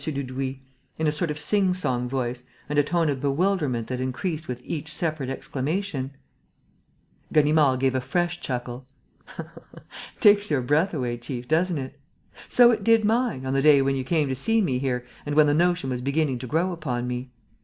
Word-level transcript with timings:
Dudouis, 0.03 0.55
in 0.97 1.05
a 1.05 1.11
sort 1.11 1.29
of 1.29 1.37
sing 1.37 1.75
song 1.75 2.09
voice 2.09 2.41
and 2.67 2.79
a 2.79 2.83
tone 2.83 3.07
of 3.07 3.21
bewilderment 3.21 3.85
that 3.85 3.99
increased 3.99 4.47
with 4.47 4.59
each 4.65 4.91
separate 4.91 5.29
exclamation. 5.29 6.09
Ganimard 7.31 7.81
gave 7.81 7.93
a 7.93 8.01
fresh 8.01 8.39
chuckle. 8.41 8.87
"Takes 10.19 10.49
your 10.49 10.63
breath 10.63 10.95
away, 10.95 11.19
chief, 11.19 11.47
doesn't 11.47 11.77
it? 11.77 11.99
So 12.47 12.71
it 12.71 12.83
did 12.83 13.05
mine, 13.05 13.45
on 13.45 13.53
the 13.53 13.61
day 13.61 13.79
when 13.83 13.95
you 13.95 14.03
came 14.03 14.27
to 14.27 14.33
see 14.33 14.59
me 14.59 14.79
here 14.79 15.05
and 15.23 15.35
when 15.35 15.45
the 15.45 15.53
notion 15.53 15.91
was 15.91 16.01
beginning 16.01 16.39
to 16.39 16.47
grow 16.47 16.71
upon 16.71 17.07
me. 17.07 17.29